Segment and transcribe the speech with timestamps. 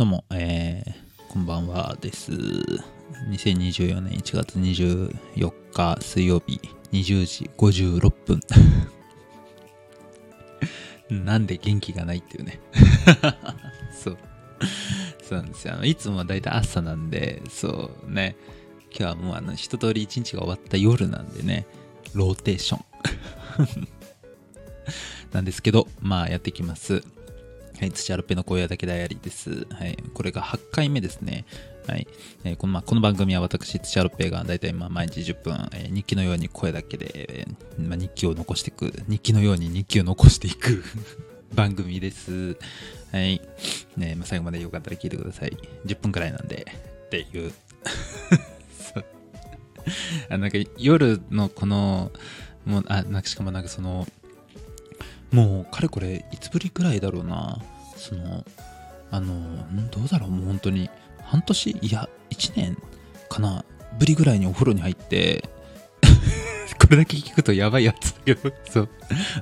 [0.00, 2.32] どうも、えー、こんばんはです。
[2.32, 6.58] 2024年1月24日水曜日
[6.90, 8.40] 20時56分。
[11.22, 12.60] なんで元気がないっていうね。
[13.92, 14.18] そう。
[15.22, 15.74] そうなんですよ。
[15.74, 18.36] あのいつもはだいたい朝なんで、そうね。
[18.90, 21.66] 今日はもうあの一通り一日が終わった夜なんでね、
[22.14, 22.84] ローテーション。
[25.32, 27.04] なんですけど、まあやっていきます。
[27.80, 29.66] はい、土アルペの声だけダイアリーです。
[29.72, 31.46] はい、これが8回目ですね。
[31.86, 32.06] はい、
[32.44, 40.84] えーこのまあこの番組は私、土アルペがだいたいまあ毎日10分、えー日記のように声だけで、えーまあ、日記を残していく、日記のように日記を残していく
[41.56, 42.58] 番組です。
[43.12, 43.40] はい、
[43.96, 45.56] ねまあ、最後までよかったら聞いてください。
[45.86, 46.66] 10分くらいなんで、
[47.06, 47.50] っていう。
[48.78, 49.04] そう
[50.28, 52.12] あなんか夜のこの、
[52.66, 54.06] もう、あ、なんかしかもなんかその、
[55.32, 57.58] もうかれこれいつぶりぐらいだろうな。
[57.96, 58.44] その
[59.10, 59.34] あの
[59.90, 60.30] どうだろう。
[60.30, 60.90] もう本当に
[61.22, 62.76] 半年いや1年
[63.28, 63.64] かな
[63.98, 65.48] ぶりぐらいにお風呂に入って
[66.80, 68.88] これだけ聞くとやばいやつだけどそう。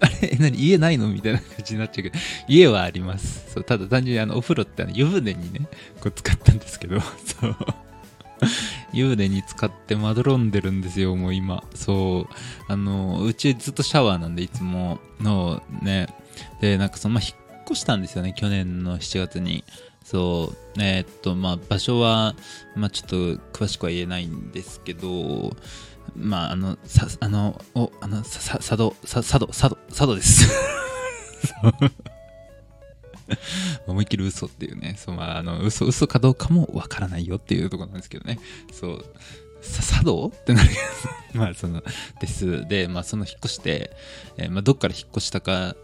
[0.00, 2.18] あれ何家ないのみたいな感じになっちゃうけど
[2.48, 3.52] 家はあります。
[3.52, 5.60] そうただ単純にあのお風呂ってあの湯船にね
[6.00, 7.56] こう使ったんですけどそう。
[8.92, 11.62] 湯船に使ってまどろんでるんですよ、もう今。
[11.74, 12.34] そう。
[12.68, 16.08] あの、うちずっとシャワーなんで、いつものね。
[16.60, 19.64] で、なんかその、ま、引っ越したんですよね、去年の7月に。
[20.04, 20.82] そう。
[20.82, 22.34] えーっと、まあ、場所は、
[22.76, 23.16] まあ、ちょっと
[23.52, 25.56] 詳しくは言えないんですけど、
[26.14, 30.48] まあ、あの、さ、あの、お、あの、さ、さ、佐渡、佐渡、佐渡、佐渡です。
[33.86, 38.38] 思いっきり嘘っていうね、そう、まあ、あの、嘘、嘘かどうかもわからないよっていうところなんですけどね。
[38.72, 39.04] そう、
[39.60, 40.80] さ、茶道ってなるけど、
[41.40, 41.82] まあ、その、
[42.20, 42.66] です。
[42.68, 43.96] で、まあ、その引っ越して、
[44.36, 45.76] えーまあ、どっから引っ越したか、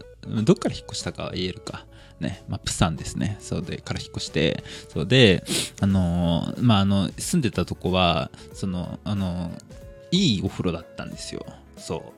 [0.43, 1.85] どっから引っ越したかは言えるか。
[2.19, 3.37] ね、まあ、プサンですね。
[3.39, 5.43] そうで、から引っ越して、そうで、
[5.79, 9.71] あのーまあ、あの、住んでたとこは、その、あのー
[10.11, 11.45] いいお風呂だったんですよ。
[11.77, 12.13] そ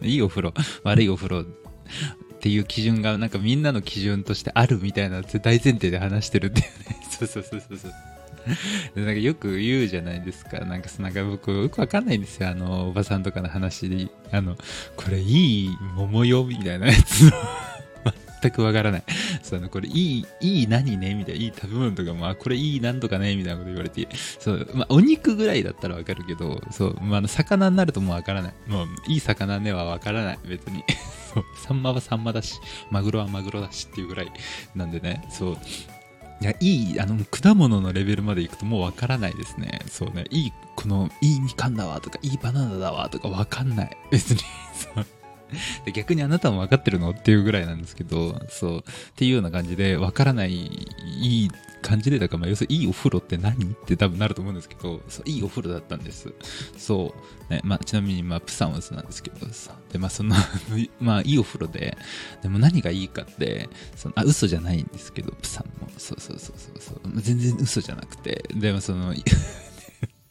[0.00, 0.02] う。
[0.06, 1.46] いいお風呂、悪いお風呂
[2.40, 6.96] っていう基準がなんかみんなの基準としてあるみたいな大前提で話してるっていうね。
[7.10, 7.92] そうそうそうそうそう。
[8.94, 10.60] でなんかよく言うじゃないですか。
[10.60, 12.48] なんかなんか僕よくわかんないんですよ。
[12.48, 14.08] あのおばさんとかの話で。
[14.32, 14.56] あの
[14.96, 17.30] これいい桃よみたいなやつ
[18.40, 19.02] 全くわからない。
[19.42, 21.44] そのこれいいいい何ねみたいな。
[21.44, 24.08] いい食べ物とかもあこれいいなんとかねみたいなこと言われて。
[24.38, 28.54] そう、まあ、お肉ぐらいだったらわかるけどそう、まあ、魚になるともうわからない。
[28.66, 30.38] もういい魚ねはわからない。
[30.48, 30.82] 別に。
[31.32, 31.44] そう。
[31.54, 32.60] サンマはサンマだし
[32.90, 34.32] マグロはマグロだしっていうぐらい
[34.74, 35.26] なんでね。
[35.30, 35.56] そう。
[36.42, 39.80] いやいいあの果物のレベルまでいくともうわからないですね。
[39.86, 40.24] そうね。
[40.30, 43.96] いいこのいいみかんだわとかいいバナナだわとかわかんない。
[44.10, 44.40] 別に
[44.74, 45.06] そう。
[45.84, 47.10] で逆にあなたも分かってるの？
[47.10, 48.78] っていうぐらいなんですけどそう。
[48.78, 48.82] っ
[49.16, 53.54] ていうような感じで分からないいい感じでだからまあ要するにいいお風呂って何？
[53.54, 56.32] って多分なると思うんですけどそういいお風呂だったんです。
[56.76, 57.14] そ
[57.48, 60.34] う、ねまあ、ちなみにまあプサンはそうなんですけどさでまあその
[61.00, 61.96] まあいいお風呂で
[62.42, 65.88] でも何がいいかってそのあ嘘じゃないんですけどプサンも。
[65.98, 67.20] そうそうそうそうそう。
[67.20, 68.44] 全然嘘じゃなくて。
[68.54, 69.14] でもその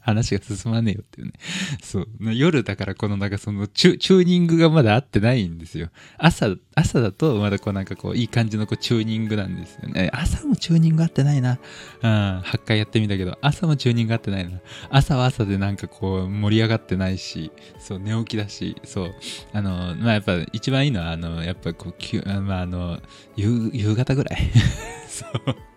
[0.10, 1.34] 話が進まねえよっていうね。
[1.82, 2.08] そう。
[2.34, 5.90] 夜だからこのなんかそのチュチューニングがまだ合ってないんですよ。
[6.18, 10.10] 朝、朝だとまだこうなんかこういい感じのこうチューニングなんですよね。
[10.14, 11.60] 朝もチューニング合ってないな。
[12.02, 12.40] うん。
[12.40, 14.60] 8回やってみたけど、朝もチューニング合ってないな。
[14.90, 19.16] 朝は朝でなんかこう盛り上がってないし、そう、寝起きだし、そう。
[19.54, 23.00] あの、まあやっぱ一番いいのは、あの、やっぱこう、きゅまああの、
[23.36, 24.40] 夕夕方ぐらい。
[25.08, 25.69] そう。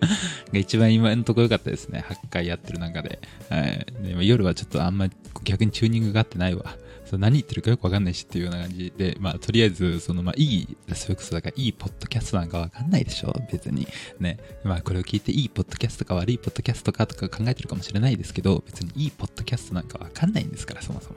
[0.52, 2.04] が一番今のところ良かったですね。
[2.08, 3.18] 8回やってる中で。
[3.48, 3.86] はい。
[4.02, 5.12] で夜はちょっとあんまり
[5.44, 6.76] 逆にチューニングが合ってないわ。
[7.04, 13.32] そ何言ってるかよくわかんないしっていうような感じで、まあとりあえず、そのまあいい、それこそだからいいポッドキャストなんかわかんないでしょ？
[13.52, 13.86] 別に。
[14.18, 14.38] ね。
[14.64, 21.16] まあこれを聞いていいポッドキャストか悪いポッドキャストかとか考えてるかもしれないですけど、別にいいポッドキャストなんかわかんないんですから、そもそも。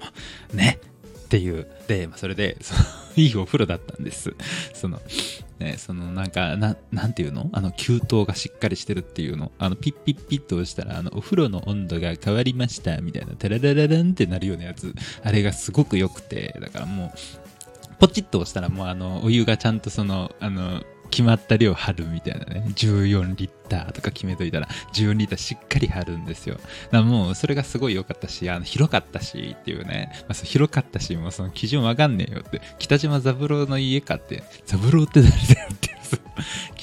[0.54, 0.80] ね。
[1.26, 1.68] っていう。
[1.88, 2.82] で、まあ、それで、その
[3.16, 4.34] いいお風呂だったんです。
[4.74, 5.00] その、
[5.60, 7.50] ね、そのなんか、ななんていうの？
[7.52, 9.52] あの、給湯がしっかりしてるっていうの。
[9.60, 14.94] あの、ピッピッピッと押したら、あの、お風呂の温度が変わりました、みたいな、タラララランってなるようなやつ。
[15.22, 17.12] あれがすごく良くて、だからもう、
[18.00, 20.82] ポチッと押したらもうあの、お湯がちゃんとその、あの、
[21.20, 22.64] 決まった量貼るみたいなね。
[22.76, 26.58] 14リッターとか決めといたら、14リッターしっかり貼るんですよ。
[26.92, 30.12] だもう、それがすごい良かったし、あの、広かったし、っていうね。
[30.14, 32.62] まあ、そ広かったし、もうその基準わかんねえよって。
[32.78, 35.90] 北島三郎の家かって、三郎って誰だよって。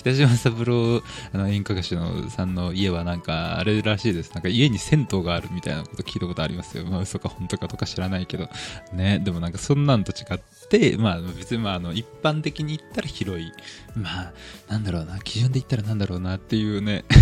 [0.06, 4.32] 北島三郎あの演歌歌手のさんの家はなんかあれらしいです。
[4.34, 6.84] なんか家に銭湯があるみたいなこと聞いたことありますよ。
[6.84, 8.48] まあ嘘か本当かとか知らないけど。
[8.92, 13.50] ねでもなんかそんなんと違ってまあ別にまああの一般的に言ったら広い。
[13.96, 14.32] まあ
[14.68, 17.04] なんだろうな基準で言ったらなんだろうなっていうね。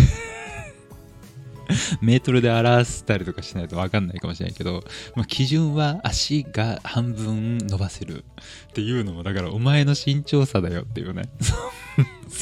[2.03, 4.85] メートルで表したりとかしないと分かんないかもしれないけど、
[5.17, 8.27] まあ、基準は足が半分伸ばせる
[8.71, 11.31] っていうのも、だからお前の身長差だよっていうね。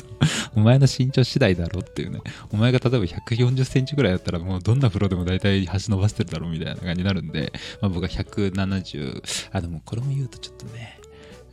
[0.57, 2.21] お前の身長次第だろっていうね。
[2.53, 9.23] お前が例えば140センチぐらいだったらもうどんな風呂でも大体端伸ばしてるだろうみたいな感じになるんで、まあ、僕は170、
[9.53, 10.99] あ、でもこれも言うとちょっとね、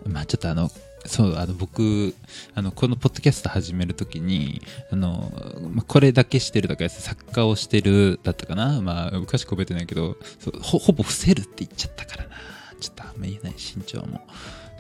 [0.06, 0.72] まあちょっとあの、
[1.06, 2.14] そう、あの、僕、
[2.56, 4.62] あの、このポッドキャスト始めるときに、
[4.92, 5.32] あの、
[5.74, 10.18] まあ、これだけしてるとか、作家をしてるだったかなまあ、詳しく覚えてないけど、
[10.62, 12.36] ほほぼ伏せるって言っちゃったからな。
[12.80, 14.22] ちょっとあんま言えない、身長も。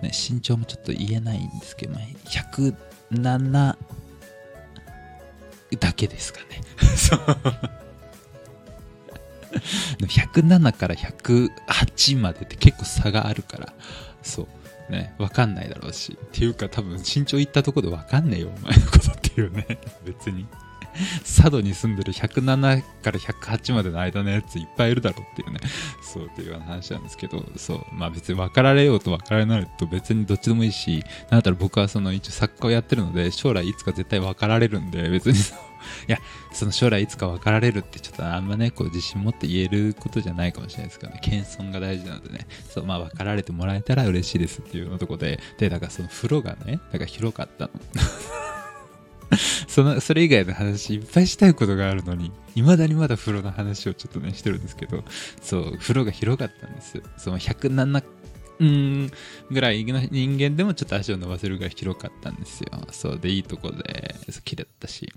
[0.02, 2.02] ね、身長もちょっと言えないんですけど、まあ、
[3.12, 3.76] 107
[5.80, 6.62] だけですかね。
[6.98, 7.20] そう。
[10.06, 13.74] 107から108までって結構差があるから、
[14.24, 14.92] そう。
[14.92, 16.18] ね、わかんないだろうし。
[16.20, 19.80] っていうか多分身長いったとこでわかんねえよ、お前のことっていうね。
[20.04, 20.48] 別に。
[21.24, 25.60] 佐渡に住んでる107から108までの間のやついっぱいいるだろうっていうね。
[26.02, 27.86] そうっていう話なんですけど、そう。
[27.92, 35.38] まあ別に分かられようと分かられないと別にどっちでもいいし、なんだったら僕はその一応作家をやってるので、将来いつか絶対分かられるんで、別に
[36.08, 36.20] いや、
[36.52, 47.72] その将来いつか分かられるってちょっとあんまね、こう自信持って言えることじゃないかもしれないですからね、謙遜が大事なのでね、そう、まあ分かられてもらえたら嬉しいですっていうのとこで、で、だからその風呂がね、だから広かったの。
[49.68, 55.04] その、それ以外の話いっぱいしたいことがあるのに、未だにまだ風呂の話をちょっとね、してるんですけど、
[55.42, 57.02] そう、風呂が広かったんです。
[57.18, 58.04] その107
[58.60, 59.12] うん
[59.50, 62.68] ぐらいの人間でもちょっと足を伸ばせるぐらい広かったんですよ。
[62.92, 65.10] そうで、いいとこで、綺麗だったし。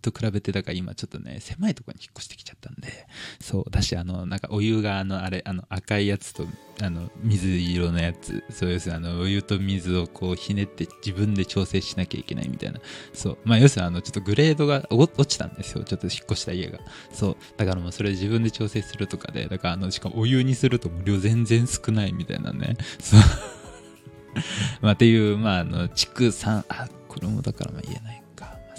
[0.00, 3.06] と比べて、だから今ちょっとね、狭いところに引っ越してきちゃったんで、
[3.40, 6.46] そう、だし、あの、なんかお湯が、あの、あれ、あの、赤いやつと、
[6.82, 12.80] あの、水色のやつ、そうですあの、お湯と水をこうひねって自分で調整しなきゃいけないみたいな。
[13.12, 13.38] そう。
[13.44, 15.84] まあ、要するに、あの、ちょっとグレードが落ちたんですよ。
[15.84, 16.78] ちょっと引っ越した家が。
[17.12, 17.36] そう。
[17.56, 22.76] だからもうそれ自分で調整するとかで、だからあの、しかもお湯にすると無料全然少ないみたいなね。
[22.98, 23.20] そう。
[24.80, 28.19] まあ、っていう、まあ、あの、築3、あ、これもだからまあ言えない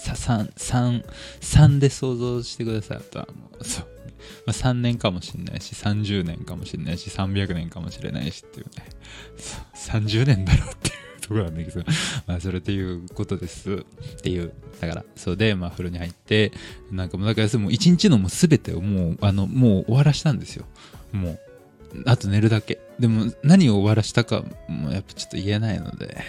[0.09, 1.05] 3、3、
[1.41, 2.97] 3で想像してください。
[2.97, 3.87] あとはもう、そう。
[4.45, 8.85] まあ、3年かもしれないし、30年かもしれないし、300年かもしれないしっていうね。
[9.75, 11.83] 30年だろうっていうところなんだけど、
[12.27, 13.71] まあ、それっていうことです。
[13.71, 14.53] っていう。
[14.79, 16.51] だから、そうで、まあ、風呂に入って、
[16.91, 20.65] なんかもう、だからもう一日のもう全てをもう、あの、もう終わらしたんですよ。
[21.11, 21.39] もう。
[22.05, 22.79] あと寝るだけ。
[22.99, 26.25] でも何を終わらしたかもやっぱちょっと言えないので、ね、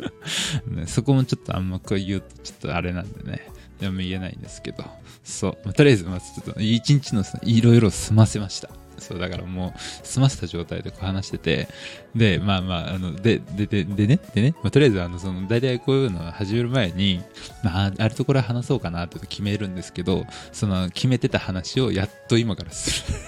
[0.86, 3.48] そこもちょっとあんまこう言うとちょっとあれなんでね、
[3.80, 4.84] でも言えないんですけど、
[5.24, 8.70] そう、とりあえずまずちょっと一日のいろいろ済ませました。
[9.02, 11.68] そう、だからもう、済ませた状態でこう話してて、
[12.14, 17.20] で、まあまあ、あの、で、で、で、でね、でね、まあ、とりあえず、あの、その、大体こういうのを始める前に、
[17.62, 23.18] まあ、あるところ話そうかなって決めるんですけど、その、決めてた話をやっと今からする。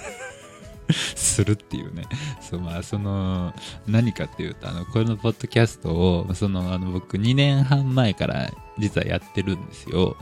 [1.16, 2.04] するっていうね。
[2.40, 3.52] そう、まあ、その、
[3.86, 10.16] 何かっていうと、あの、このポッドキャストを、その、あの、僕2年半前から実はやってるんですよ。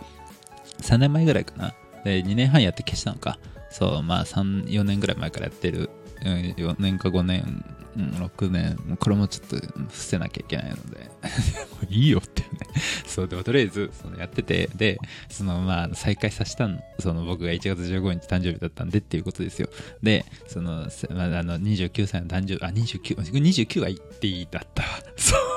[0.80, 1.74] 3年前ぐらいかな。
[2.04, 3.38] で、2年半やって消したのか。
[3.70, 5.90] そう、まあ、3、4年ぐらい前からやってる。
[6.22, 7.64] 4年か5年
[7.96, 11.04] うん、6年、これもちょっと伏せなきゃいけないのでも
[11.82, 12.48] う いいよってね
[13.06, 19.68] そう、でもとりあえず、そのやってて、で、そのまあ、再開させたの、その僕が1月15日誕生日だったんでっていうことですよ。
[20.02, 24.84] で、その、まあ、あの、29歳の誕生日、あ、29、29はいっていいだった。
[25.16, 25.51] そう。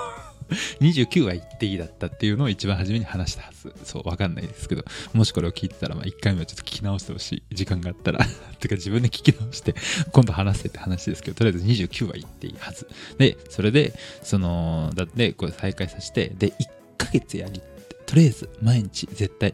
[0.79, 3.73] 29は言っていいだったっていうのを一番初めに話したはず。
[3.83, 4.83] そう、わかんないですけど、
[5.13, 7.55] もしこれを聞いてたら、まあ1回目はちょっと聞き直してほしい。
[7.55, 8.25] 時間があったら。
[8.59, 9.75] てか自分で聞き直して、
[10.11, 12.87] 今度話せって話ですけど、とりあえず29は言っていいはず。
[13.17, 16.53] で、それで、その、だって、これ再開させて、で、1
[16.97, 17.61] ヶ月やり
[18.05, 19.53] とりあえず毎日絶対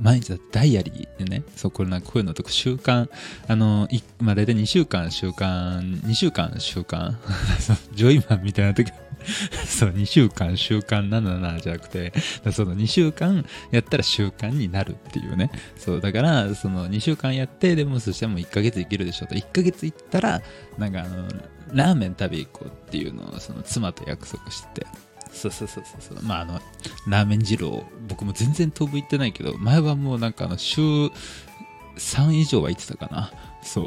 [0.00, 3.08] 毎日だってダイアリーでねそうこれなんかこういうのとか習慣
[3.46, 7.14] あのいまあ大体2週間習慣2週間習慣
[7.92, 8.90] ジョイマンみたいな時
[9.66, 12.12] そう、2週間習慣77じゃなくて、
[12.52, 15.50] その2週間やったら習慣になるっていうね。
[15.76, 19.34] そう、だから、その2週間やって、でもそしてもう1ヶ月いけるでしょと。
[19.34, 20.42] 1ヶ月行ったら、
[20.78, 21.28] なんかあの、
[21.72, 24.86] ラーメン食べ行こうっていうのを、その妻と約束してて。
[25.32, 26.22] そうそうそうそう。
[26.22, 26.60] まああの、
[27.08, 33.32] ラーメン汁を、僕も全然飛ぶ行ってないけど、前はもうなんかあの、週3以上は行ってたかな。
[33.62, 33.86] そう。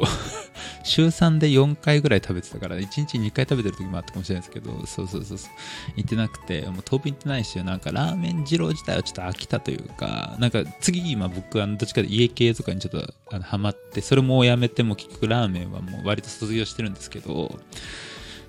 [0.88, 5.50] 週3で4回ぐらい食べてたから、1日2回食べてる時もあったかもしれないですけど、そうそうそうそう、
[5.96, 17.58] 行ってなくて、もう当分行ってないし、なんかラーメン二郎自体はちょっと飽きたというか、なんか次今僕、あのどっちかで家系とかにちょっとあのハマって、それもやめても結局ラーメンはもう割と卒業してるんですけど、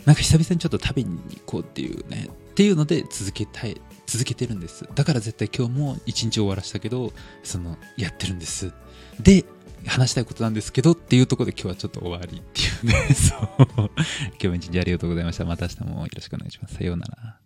[0.05, 4.87] なんか久々にちょっと食べに行こうっていうね、っていうので続けたい、続けてるんです。
[4.95, 8.71] だから絶対今日も一日終わらしたけど、その、やってるんです。
[9.19, 9.45] で、
[9.85, 13.39] 話したいことなんですけどっていうところで今日はちょっと終わりっていうね、そう。
[13.77, 13.89] 今
[14.39, 15.45] 日も一日ありがとうございました。
[15.45, 16.75] また明日もよろしくお願いします。
[16.75, 17.38] さようなら。